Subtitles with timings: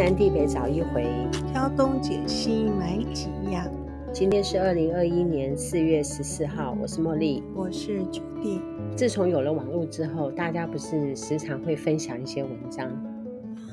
[0.00, 1.04] 南地北找一回，
[1.52, 3.70] 挑东拣西买几样。
[4.14, 8.62] 今天是二零二一年四月十四号，我是茉莉，我是朱迪。
[8.96, 12.90] 自从有了网络之后，大家不是时常会分享一些文章？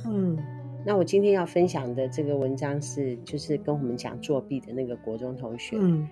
[0.05, 0.37] 嗯，
[0.85, 5.77] 那我今天要分享的这个文章是，就是跟我们讲作弊的那个国中同学。
[5.79, 6.05] 嗯，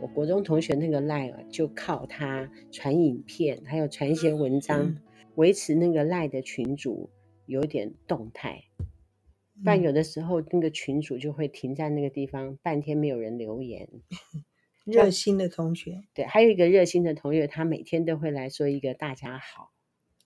[0.00, 4.96] 我国中同学那个 LINE 就靠他传影片，还有传一些文章，嗯、
[5.36, 7.08] 维持那个 LINE 的群主
[7.46, 8.64] 有点动态。
[9.64, 13.88] 但有的时候，那个群主就会停在那个地方，半天没有人留言。
[14.84, 19.70] 热心的同学，对，还有一个热心的同学，他每天都会来说一个大家好。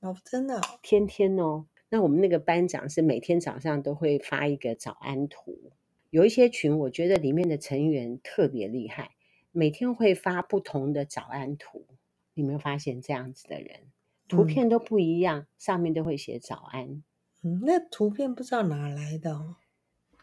[0.01, 1.67] 哦，真的，天天哦。
[1.91, 5.73] 那我们那个班长是每天早上都会发一个早安图。
[6.11, 9.11] 有一些群，我觉得里面的成员特别厉害，
[9.51, 11.87] 每天会发不同的早安图。
[12.35, 13.81] 你有没有发现这样子的人？
[14.29, 17.03] 图片都不一样，嗯、上面都会写早安。
[17.45, 19.57] 嗯，那图片不知道哪来的哦，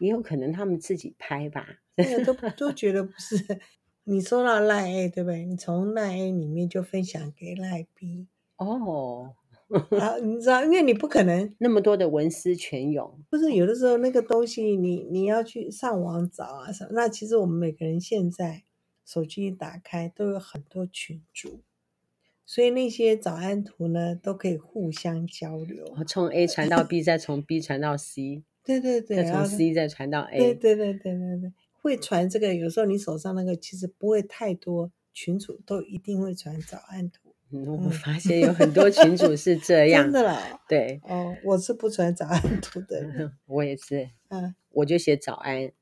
[0.00, 1.64] 也有可能他们自己拍吧。
[1.94, 3.36] 那个都都觉得不是。
[4.04, 5.44] 你说到赖 A 对不对？
[5.44, 9.36] 你从赖 A 里面就分享给赖 B 哦。
[9.98, 13.22] 啊，你知道，因为你不可能那么多的文思泉涌。
[13.30, 16.90] 不是有的时候那个东西你，你你要去上网找啊什么。
[16.92, 18.64] 那其实我们每个人现在
[19.06, 21.60] 手机一打开都有很多群组。
[22.52, 25.86] 所以那些早安图呢，都可以互相交流。
[26.06, 28.44] 从 A 传到 B，再从 B 传到 C。
[28.62, 30.38] 对对对，再从 C 再传到 A。
[30.38, 32.54] 对对对对对对，会传这个。
[32.54, 37.34] 有时候你手上那个其实不会太多群主，都一定会传早安图。
[37.52, 40.04] 嗯，我发现有很多群主是这 样。
[40.04, 40.60] 真的啦。
[40.68, 41.00] 对。
[41.04, 43.32] 哦，我是不传早安图的。
[43.48, 44.10] 我也是。
[44.28, 44.54] 嗯。
[44.72, 45.72] 我就写早安，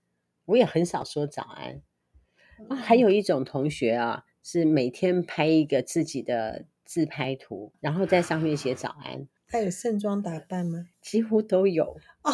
[0.45, 1.83] 我也很少说早安。
[2.69, 4.27] 啊，还有一种同学啊。
[4.43, 9.29] 是每天拍一个自己的自拍图，然后在上面写早安。
[9.47, 10.87] 他有盛装打扮吗？
[11.01, 11.97] 几乎都有。
[12.23, 12.33] 哦，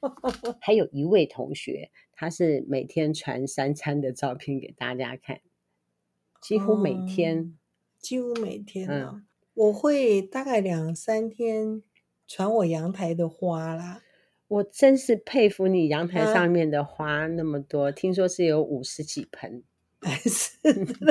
[0.60, 5.40] 还有一位同学，他是每天传三餐的照片给大家看，
[6.40, 7.52] 几乎每天，哦、
[7.98, 9.26] 几乎每天啊、哦嗯。
[9.54, 11.82] 我会大概两三天
[12.26, 14.02] 传我阳台的花啦。
[14.46, 19.62] 我真是佩服你，阳台上面的花那么多，啊、听说是有五十几盆。
[20.02, 20.52] 还是，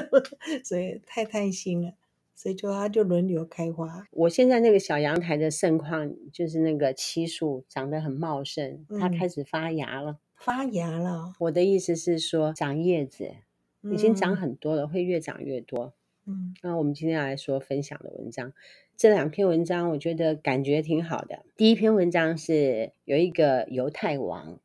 [0.64, 1.94] 所以太贪心了，
[2.34, 4.08] 所以就它就轮流开花。
[4.12, 11.34] 我现在那个小阳台的盛况，就是那个漆树长得很茂盛，它开始发芽了，发芽了。
[11.40, 13.32] 我的意思是说，长叶子
[13.84, 15.94] 已经长很多了，嗯，会越长越多。
[16.26, 18.54] 嗯，那我们今天要来说分享的文章，
[18.96, 21.44] 这两篇文章我觉得感觉挺好的。
[21.56, 24.60] 第一篇文章是有一个犹太王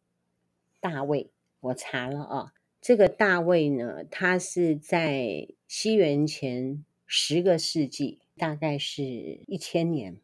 [0.81, 1.31] 大卫，
[1.61, 2.53] 我查了啊。
[2.82, 9.04] 这个大卫呢，他是在西元前十个世纪，大概是
[9.47, 10.16] 一千年。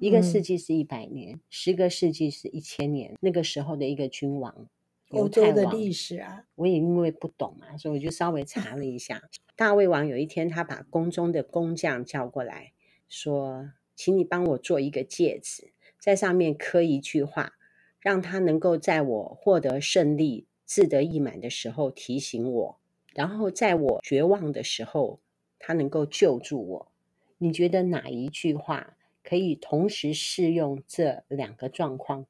[0.00, 3.16] 一个世纪是一百年，嗯，十个世纪是一千年。
[3.20, 4.68] 那个时候的一个君王，
[5.10, 5.50] 犹太王。
[5.50, 9.22] 欧洲的历史啊，我也因为不懂嘛，所以我就稍微查了一下。
[9.54, 12.72] 大卫王有一天，他把宫中的工匠叫过来，
[13.08, 17.52] 说：“请你帮我做一个戒指，在上面刻一句话，
[18.00, 22.78] 让他能够在我获得胜利。”志得意满的时候提醒我，
[23.14, 25.20] 然后在我绝望的时候，
[25.58, 26.92] 他能够救助我。
[27.38, 32.26] 你觉得哪一句话可以同时适用这两个状况？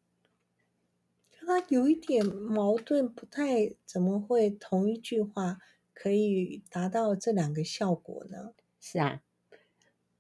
[1.31, 5.59] 他有一点矛盾，不太怎么会同一句话
[5.95, 8.53] 可以达到这两个效果呢？
[8.81, 9.23] 是啊，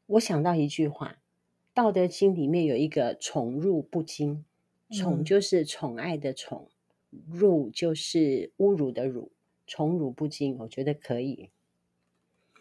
[0.06, 1.12] 我想到一句话，
[1.74, 4.44] 《道德经》里面有一个“宠辱不惊”，
[4.90, 6.70] 宠就是宠爱的宠。
[7.12, 9.30] 嗯辱就是侮辱的辱，
[9.66, 11.48] 宠辱不惊，我觉得可以。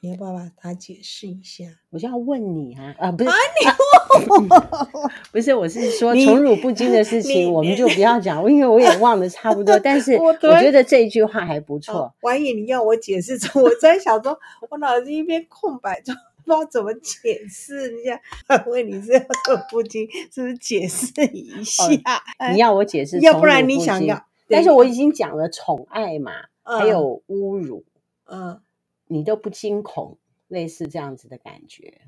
[0.02, 1.66] 你要不要把它解释一下？
[1.90, 3.30] 我就要问你啊啊，不是，
[5.32, 9.78] 不是，我是说宠辱不惊的事情，我们就不要讲，因为我也忘得差不多。
[9.80, 12.14] 但是我觉得这一句话还不错。
[12.22, 14.38] 我以为你要我解释，我在想说，
[14.70, 18.22] 我脑子一片空白，就不知道怎么解释一下。
[18.68, 21.84] 问你是要宠不惊，是不是解释一下？
[22.38, 24.24] 哦、你要我解释，要不然你想要。
[24.48, 26.32] 但是我已经讲了宠爱嘛，
[26.64, 27.84] 嗯、还有侮辱，
[28.26, 28.62] 嗯，
[29.08, 32.02] 你都不惊恐，类似这样子的感觉。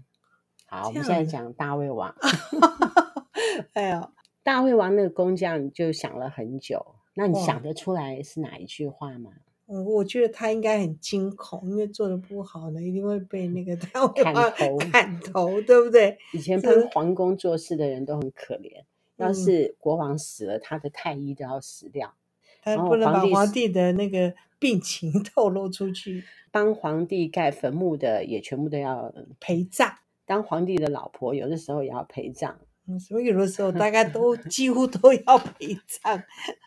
[0.66, 2.16] 好，我们现在讲大胃王。
[3.74, 4.12] 哎呦，
[4.44, 9.32] 大胃王那个工匠就想了很久，那你想得出来是哪一句话吗？
[9.70, 16.18] 嗯，我觉得他应该很惊恐，因为做的不好呢，一定会被那个大卫王砍头， 砍头，对不对？
[16.34, 18.84] 以前帮皇宫做事的人都很可怜，
[19.18, 22.14] 要是国王死了，他的太医都要死掉。
[22.76, 29.94] 他不能把皇帝的那个病情 透露出去，帮皇帝盖坟墓的也全部都要陪葬。
[30.26, 36.22] 当皇帝的老婆有的时候也要陪葬，嗯，所以有的时候大家都 几乎都要陪葬。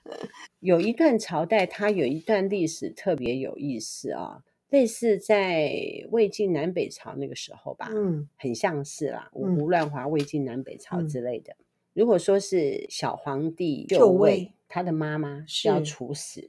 [0.60, 5.72] 有一段朝代，它有一段历史特别有意思啊，类似在
[6.10, 11.54] 魏晋南北朝那个时候吧，嗯，很像是啦，五嗯胡乱华、魏晋南北朝之类的。
[11.92, 16.48] 如果说是小皇帝就位，他的妈妈是要处死，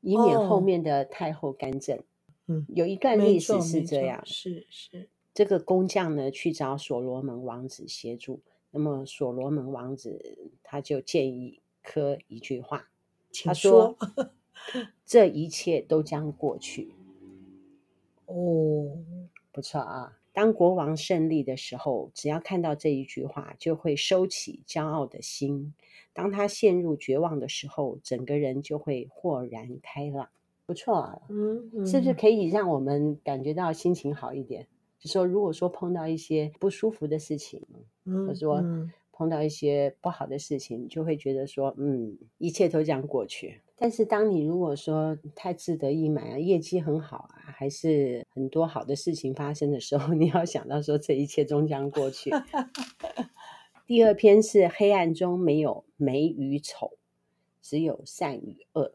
[0.00, 2.00] 以免后面的太后干政。
[2.46, 5.08] 嗯，有一段历史是这样，是是。
[5.34, 8.40] 这个工匠呢去找所罗门王子协助，
[8.70, 12.88] 那么所罗门王子他就建议科一句话，
[13.44, 13.98] 他说
[15.04, 16.94] ：“这一切都将过去。
[18.26, 18.96] ”哦，
[19.50, 20.16] 不错啊。
[20.36, 25.72] 当国王胜利的时候，只要看到这一句话，就会收起骄傲的心；
[26.12, 30.28] 当他陷入绝望的时候，整个人就会豁然开朗。
[30.66, 34.66] 不错啊，嗯，嗯，是不是可以让我们感觉到心情好一点？
[34.98, 37.62] 就说如果说碰到一些不舒服的事情，
[38.04, 38.62] 嗯，或者说
[39.12, 43.62] 碰到一些不好的事情，就会觉得说，嗯，一切都将过去。
[43.78, 52.30] 但是当你如果说太志得意满啊，业绩很好啊，还是很多好的事情发生的时候， 你要想到说这一切终将过去。
[53.86, 56.98] 第二篇是黑暗中没有美与丑，
[57.60, 58.94] 只有善与恶。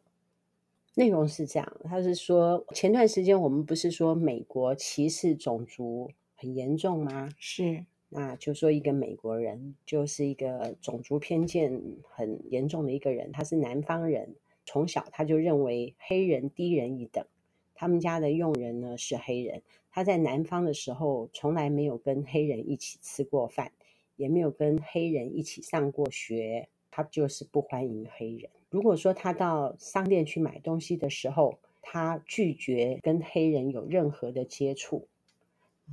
[0.96, 7.30] 内容是这样，他是说前段时间我们不是说美国歧视种族很严重吗？
[7.38, 14.36] 是，那就说一个美国人就是一个种族偏见很严重的一个人，他是南方人。
[14.66, 17.26] 从小他就认为黑人低人一等，
[17.74, 19.62] 他们家的佣人呢是黑人。
[19.92, 23.72] 他在南方的时候从来没有跟黑人一起吃过饭，
[24.16, 28.50] 也没有跟黑人一起上过学，他就是不欢迎黑人。
[28.70, 35.08] 如果说他到商店去买东西的时候，他拒绝跟黑人有任何的接触，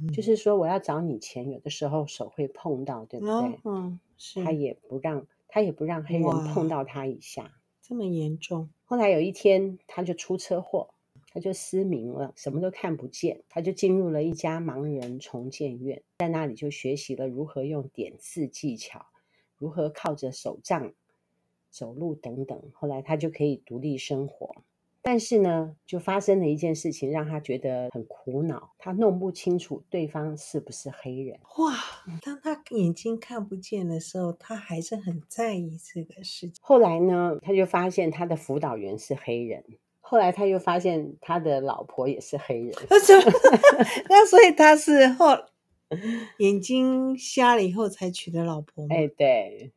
[0.01, 3.35] 嗯、就是说我要找你钱，有的时候手会碰到，对不对？
[3.35, 4.45] 嗯，嗯是。
[4.45, 7.51] 他也不让他也不让黑人碰到他一下。
[7.89, 8.69] 这么严重。
[8.85, 10.91] 后来有一天，他就出车祸，
[11.33, 13.43] 他就失明了，什么都看不见。
[13.49, 19.07] 他就进入了一家盲人重建院，在那里就学习了如何用点字技巧，
[19.57, 20.93] 如何靠着手杖
[21.71, 22.63] 走路等等。
[22.75, 24.57] 后来他就可以独立生活。
[25.03, 28.73] 但是呢，就发生了一件事情，让他觉得很苦恼。
[28.79, 31.39] 他弄不清楚对方是不是黑人。
[31.59, 31.75] 哇！
[32.21, 36.53] 当他眼睛看不见的时候，他还是很在意这个事情。
[36.61, 39.65] 后来呢，他就发现他的辅导员是黑人。
[40.01, 42.75] 后来他又发现他的老婆也是黑人。
[44.09, 45.29] 那所以他是后
[46.39, 48.95] 眼睛瞎了以后才娶的老婆吗？
[48.95, 49.73] 哎，对。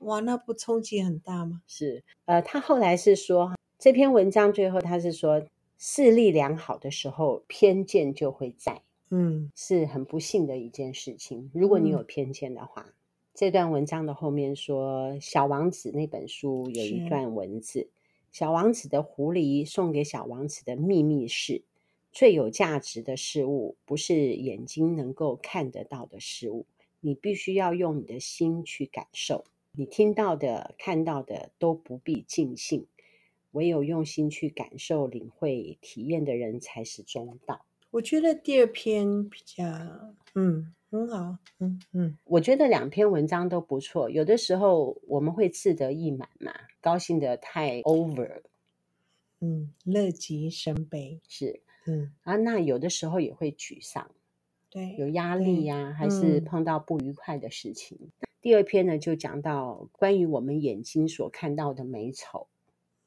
[0.00, 1.62] 哇，那不冲击很大吗？
[1.66, 2.04] 是。
[2.26, 3.55] 呃，他后来是说。
[3.86, 5.46] 这篇文章最后他是说，
[5.78, 11.52] 视力良好的时候，偏见就会在，嗯，是很不幸的一件事情。
[11.54, 12.92] 如果你有偏见的话，嗯、
[13.32, 17.88] 这段文章的后面说，《小王子》那本书有一段文字：
[18.32, 21.62] 小王子的狐狸送给小王子的秘密是，
[22.10, 26.66] 最有价值的事物不是眼睛能够看得到的事物，
[26.98, 29.44] 你必须要用你的心去感受。
[29.70, 32.88] 你听到的、看到的都不必尽信。
[33.56, 37.64] 唯有用心去感受、领会、体验的人才是中道。
[37.90, 39.64] 我觉得第二篇比较，
[40.34, 42.18] 嗯，很好，嗯嗯。
[42.24, 44.10] 我觉得两篇文章都不错。
[44.10, 48.42] 有的时候我们会志得意满嘛，高兴的太 over，
[49.40, 54.10] 嗯，乐极生悲是，嗯啊，那有的时候也会沮丧，
[54.68, 57.96] 对，有压力呀、啊，还是碰到不愉快的事情。
[58.02, 62.48] 嗯、第二篇呢，就讲到关于我们眼睛所看到的美丑。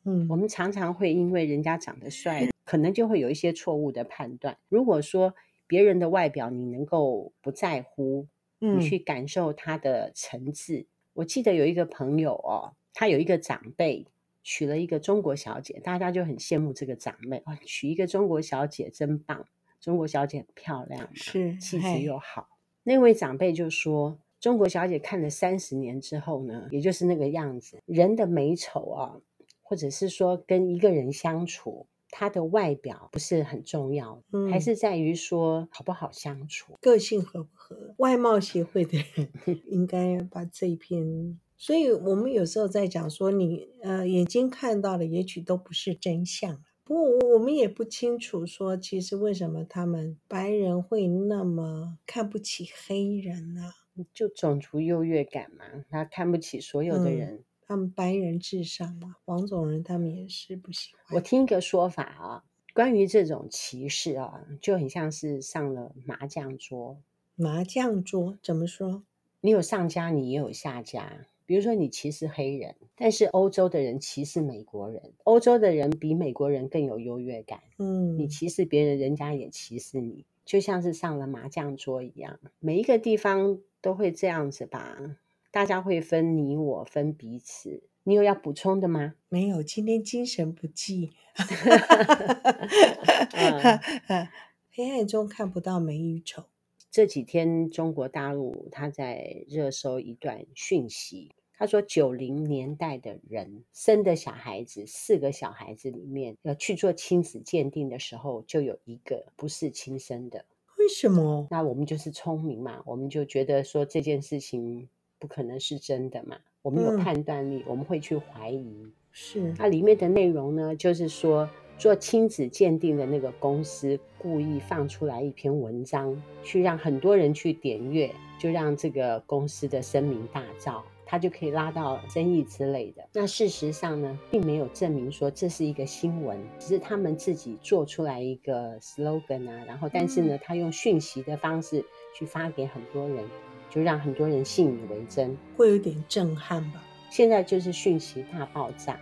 [0.10, 4.58] 嗯，我们常常会因为人家长得帅，可能就会有一些错误的判断。
[4.68, 5.36] 如果说
[5.68, 8.26] 别人的外表你能够不在乎，
[8.58, 10.88] 你去感受他的诚挚。
[11.14, 14.08] 我记得有一个朋友哦，他有一个长辈
[14.42, 17.44] 娶了一个中国小姐，大家就很羡慕这个长辈。
[17.46, 19.46] 哇，娶一个中国小姐真棒！
[19.80, 22.50] 中国小姐很漂亮，是气质又好。
[22.84, 29.22] 那位长辈就说，中国小姐看了三十年之后呢，也就是那个样子，人的美丑啊。
[29.70, 37.94] 或者是说跟一个人相处，他的外表不是很重要，嗯、还是在于说好不好相处，个性合不合。
[37.98, 39.30] 外貌协会的人
[39.70, 46.64] 应该把这一篇，所以我们有时候在讲说你，你呃眼睛看到的也许都不是真相。
[46.84, 53.74] 不过我们也不清楚说，其实为什么他们白人会那么看不起黑人呢？
[54.12, 57.36] 就种族优越感嘛，他看不起所有的人。
[57.36, 61.16] 嗯他们白人至上嘛，黄种人他们也是不喜欢。
[61.16, 66.98] 我听一个说法啊，关于这种歧视啊，就很像是上了麻将桌。
[67.36, 69.04] 麻将桌怎么说？
[69.42, 71.28] 你有上家，你也有下家。
[71.46, 77.62] 比如说，你歧视黑人，但是欧洲的人歧视美国人，欧洲的人比美国人更有优越感。
[77.78, 82.40] 嗯，你歧视别人，人家也歧视你，就像是上了麻将桌一样。
[82.58, 85.18] 每一个地方都会这样子吧？
[85.52, 87.84] 大家会分你我，分彼此。
[88.04, 89.16] 你有要补充的吗？
[89.30, 91.14] 没有，今天精神不济。
[94.72, 96.46] 黑暗中看不到美与丑。
[96.92, 110.46] 这几天中国大陆他在热搜一段讯息，他说九零年代的人生的小孩子，四个小孩子里面要去做亲子鉴定的时候，就有一个不是亲生的。
[110.78, 111.48] 为什么？
[111.52, 114.88] 那我们就是聪明嘛，我们就觉得说这件事情
[115.20, 116.38] 不可能是真的嘛。
[116.62, 118.88] 我们有判断力，嗯、我们会去怀疑。
[119.12, 133.04] 是，那里面的内容呢，就是说做亲子鉴定的那个公司故意放出来一篇文章，去让很多人去点阅，就让这个公司的声名大噪，它就可以拉到争议之类的。
[133.14, 141.84] 那事实上呢，并没有证明说这是一个新闻，只是他们自己做出来一个 slogan 啊，然后但是呢，他用讯息的方式
[142.14, 143.24] 去发给很多人。
[143.70, 146.84] 就让很多人信以为真，会有点震撼吧。
[147.10, 149.00] 现在就是讯息大爆炸，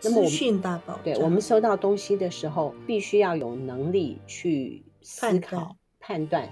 [0.00, 1.00] 资讯大爆炸。
[1.04, 6.48] 对，我们收到东西的时候，必须要有能力去思考、判断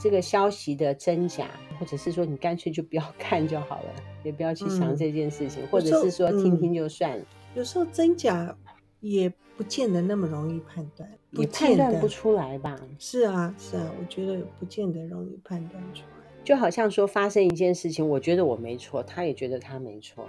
[0.00, 7.24] 这个消息的真假，或者是说你干脆就不要看就好了， 也不要去想这件事情，嗯、或者是说听听就算了。
[7.54, 8.56] 有时候真假
[9.00, 12.78] 也不见得那么容易判断，你判断不出来吧？
[12.98, 16.15] 是啊，是啊，我觉得不见得容易判断出来。
[16.46, 20.28] 就好像说发生一件事情，我觉得我没错，他也觉得他没错，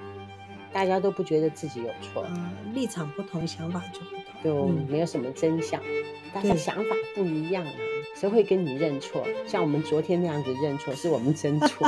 [0.73, 5.79] 大家都不觉得自己有错，嗯、立场不同，想法就不同，就没有什么真相。
[5.81, 7.71] 嗯、大家想法不一样啊，
[8.15, 9.23] 谁会跟你认错？
[9.45, 11.87] 像我们昨天那样子认错，是我们真 错。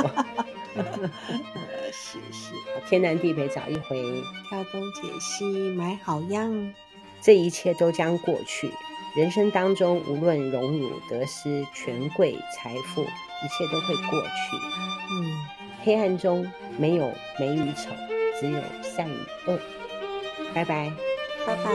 [1.92, 2.54] 是是，
[2.88, 4.00] 天南地北找一回，
[4.48, 6.72] 挑东拣西买好样，
[7.20, 8.70] 这一切都将过去。
[9.14, 14.56] 人生当中无论荣辱得失权贵财富一切都会过去
[15.12, 15.60] 嗯。
[15.82, 16.46] 黑暗中
[16.78, 17.90] 没有美与丑
[18.38, 19.58] 只有善与恶。
[20.54, 20.92] 拜拜。
[21.46, 21.70] 拜拜。